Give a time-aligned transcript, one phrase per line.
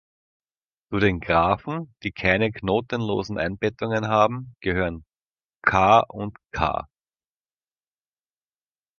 [0.89, 5.05] Zu den Graphen, die keine knotenlosen Einbettungen haben, gehören
[5.63, 6.87] „K“ und „K“.